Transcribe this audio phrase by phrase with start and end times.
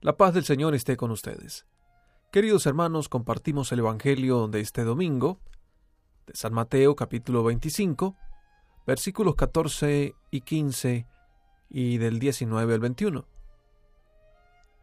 [0.00, 1.66] La paz del Señor esté con ustedes.
[2.30, 5.40] Queridos hermanos, compartimos el Evangelio de este domingo,
[6.24, 8.14] de San Mateo capítulo 25,
[8.86, 11.08] versículos 14 y 15
[11.70, 13.26] y del 19 al 21.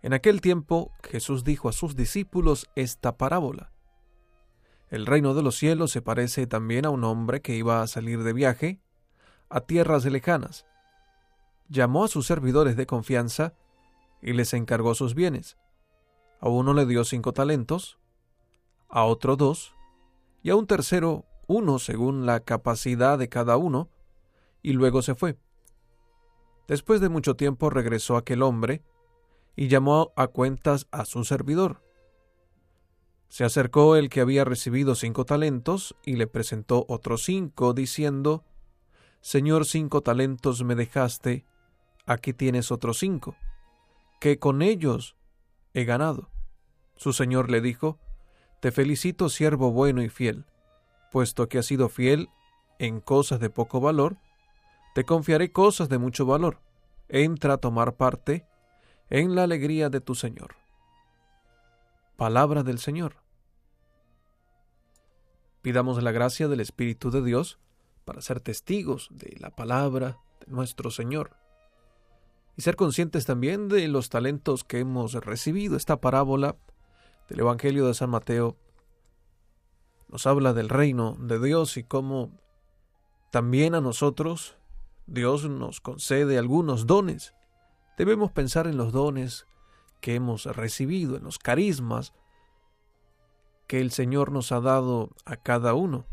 [0.02, 3.72] En aquel tiempo Jesús dijo a sus discípulos esta parábola.
[4.90, 8.22] El reino de los cielos se parece también a un hombre que iba a salir
[8.22, 8.82] de viaje
[9.48, 10.66] a tierras lejanas.
[11.70, 13.54] Llamó a sus servidores de confianza
[14.26, 15.56] y les encargó sus bienes.
[16.42, 18.00] A uno le dio cinco talentos,
[18.90, 19.76] a otro dos,
[20.42, 23.88] y a un tercero uno según la capacidad de cada uno,
[24.64, 25.38] y luego se fue.
[26.68, 28.82] Después de mucho tiempo regresó aquel hombre,
[29.56, 31.84] y llamó a cuentas a su servidor.
[33.30, 38.44] Se acercó el que había recibido cinco talentos, y le presentó otros cinco, diciendo,
[39.22, 41.46] Señor, cinco talentos me dejaste,
[42.08, 43.36] aquí tienes otros cinco
[44.26, 45.16] que con ellos
[45.76, 46.32] he ganado.
[46.96, 48.00] Su señor le dijo,
[48.60, 50.46] Te felicito, siervo bueno y fiel,
[51.12, 52.30] puesto que has sido fiel
[52.80, 54.18] en cosas de poco valor,
[54.96, 56.60] te confiaré cosas de mucho valor.
[57.08, 58.48] Entra a tomar parte
[59.12, 60.56] en la alegría de tu Señor.
[62.16, 63.18] Palabra del Señor.
[65.62, 67.60] Pidamos la gracia del Espíritu de Dios
[68.06, 71.45] para ser testigos de la palabra de nuestro Señor
[72.58, 75.76] y ser conscientes también de los talentos que hemos recibido.
[75.76, 76.56] Esta parábola
[77.30, 78.56] del Evangelio de San Mateo
[80.08, 82.32] nos habla del reino de Dios y cómo
[83.32, 84.58] también a nosotros
[85.08, 87.34] Dios nos concede algunos dones.
[87.98, 89.46] Debemos pensar en los dones
[90.02, 92.14] que hemos recibido, en los carismas
[93.68, 96.06] que el Señor nos ha dado a cada uno.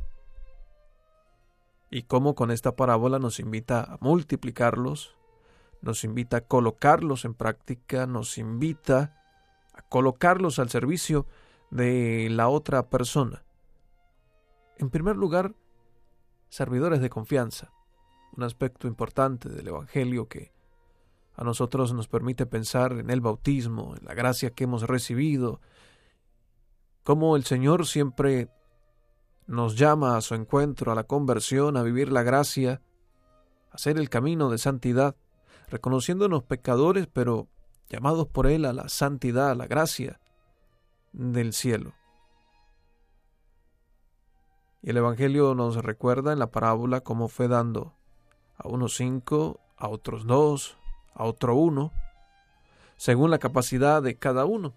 [1.90, 5.14] Y cómo con esta parábola nos invita a multiplicarlos,
[5.82, 9.20] nos invita a colocarlos en práctica, nos invita
[9.74, 11.26] a colocarlos al servicio
[11.70, 13.44] de la otra persona.
[14.78, 15.54] En primer lugar,
[16.48, 17.72] servidores de confianza,
[18.36, 20.52] un aspecto importante del Evangelio que
[21.34, 25.60] a nosotros nos permite pensar en el bautismo, en la gracia que hemos recibido,
[27.02, 28.48] cómo el Señor siempre
[29.46, 32.80] nos llama a su encuentro, a la conversión, a vivir la gracia,
[33.70, 35.16] a hacer el camino de santidad
[35.72, 37.48] reconociéndonos pecadores, pero
[37.88, 40.20] llamados por Él a la santidad, a la gracia
[41.12, 41.94] del cielo.
[44.82, 47.94] Y el Evangelio nos recuerda en la parábola cómo fue dando
[48.56, 50.76] a unos cinco, a otros dos,
[51.14, 51.90] a otro uno,
[52.96, 54.74] según la capacidad de cada uno.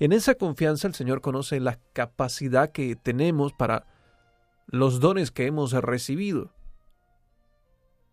[0.00, 3.86] En esa confianza el Señor conoce la capacidad que tenemos para
[4.66, 6.50] los dones que hemos recibido,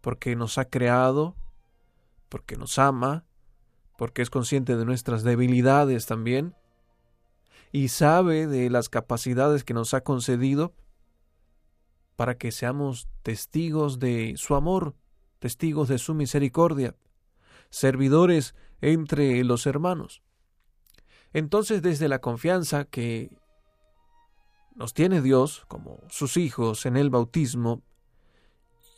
[0.02, 1.36] porque nos ha creado
[2.34, 3.26] porque nos ama,
[3.96, 6.56] porque es consciente de nuestras debilidades también,
[7.72, 10.74] y sabe de las capacidades que nos ha concedido
[12.16, 14.96] para que seamos testigos de su amor,
[15.38, 16.96] testigos de su misericordia,
[17.70, 20.24] servidores entre los hermanos.
[21.34, 23.30] Entonces, desde la confianza que
[24.74, 27.84] nos tiene Dios como sus hijos en el bautismo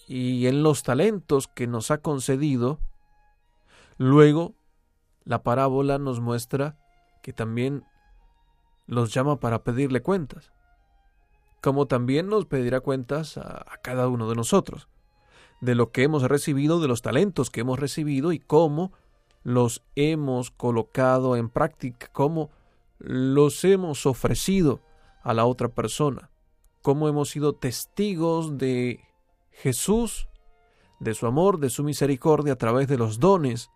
[0.08, 2.80] y en los talentos que nos ha concedido,
[3.98, 4.56] Luego,
[5.24, 6.78] la parábola nos muestra
[7.22, 7.84] que también
[8.88, 10.52] los llama para pedirle cuentas,
[11.62, 14.88] como también nos pedirá cuentas a, cada uno de nosotros,
[15.62, 18.92] de lo que hemos recibido, de los talentos que hemos recibido y cómo
[19.44, 22.52] los hemos colocado en práctica, cómo
[23.00, 24.82] los hemos ofrecido
[25.24, 26.30] a la otra persona,
[26.82, 29.00] cómo hemos sido testigos de
[29.52, 30.28] Jesús,
[31.00, 33.72] de su amor, de su misericordia a través de los dones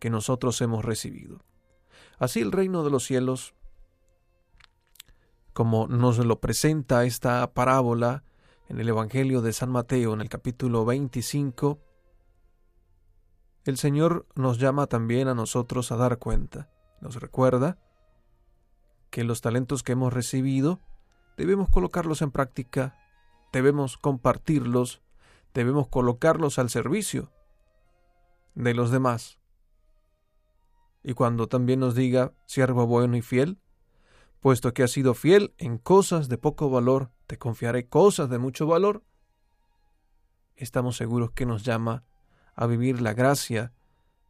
[0.00, 1.38] que nosotros hemos recibido.
[2.18, 3.54] Así el reino de los cielos,
[5.52, 8.24] como nos lo presenta esta parábola
[8.68, 11.78] en el Evangelio de San Mateo en el capítulo 25,
[13.64, 16.70] el Señor nos llama también a nosotros a dar cuenta.
[17.00, 17.78] Nos recuerda
[19.10, 20.80] que los talentos que hemos recibido
[21.36, 22.96] debemos colocarlos en práctica,
[23.52, 25.02] debemos compartirlos,
[25.52, 27.30] debemos colocarlos al servicio
[28.54, 29.39] de los demás
[31.02, 33.58] y cuando también nos diga, siervo bueno y fiel,
[34.40, 38.66] puesto que has sido fiel en cosas de poco valor, te confiaré cosas de mucho
[38.66, 39.02] valor,
[40.56, 42.04] estamos seguros que nos llama
[42.54, 43.72] a vivir la gracia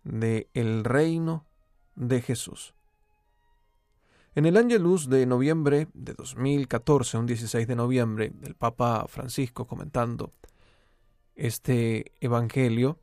[0.04, 1.46] de el reino
[1.96, 2.74] de Jesús.
[4.34, 10.32] En el Angelus de noviembre de 2014, un 16 de noviembre, el Papa Francisco comentando
[11.34, 13.00] este Evangelio,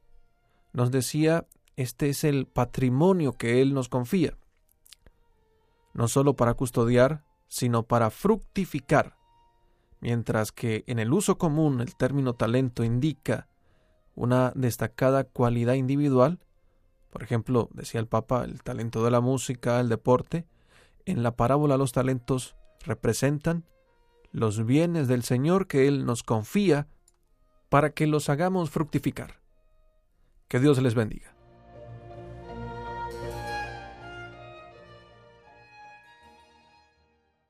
[0.71, 1.45] nos decía
[1.77, 4.37] este es el patrimonio que Él nos confía,
[5.93, 9.15] no solo para custodiar, sino para fructificar,
[10.01, 13.47] mientras que en el uso común el término talento indica
[14.15, 16.39] una destacada cualidad individual,
[17.11, 20.45] por ejemplo, decía el Papa, el talento de la música, el deporte,
[21.05, 23.65] en la parábola los talentos representan
[24.31, 26.87] los bienes del Señor que Él nos confía
[27.69, 29.39] para que los hagamos fructificar.
[30.47, 31.36] Que Dios les bendiga.